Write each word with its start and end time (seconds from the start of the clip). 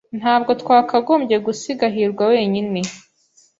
Ntabwo 0.19 0.51
twakagombye 0.61 1.37
gusiga 1.45 1.85
hirwa 1.95 2.23
wenyine 2.31 2.69
wenyine. 2.75 2.93